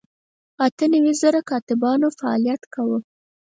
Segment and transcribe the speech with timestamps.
[0.65, 2.99] اته نوي زره کاتبانو فعالیت کاوه.